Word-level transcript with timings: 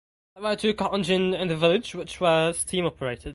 There 0.33 0.41
were 0.41 0.55
two 0.55 0.73
cotton 0.73 1.03
gin 1.03 1.35
in 1.35 1.47
the 1.47 1.55
village 1.55 1.93
which 1.93 2.19
were 2.19 2.53
steam 2.53 2.87
operated. 2.87 3.29